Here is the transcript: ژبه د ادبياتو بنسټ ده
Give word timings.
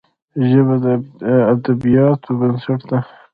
ژبه 0.49 0.75
د 0.83 0.85
ادبياتو 1.53 2.29
بنسټ 2.39 2.79
ده 2.89 2.99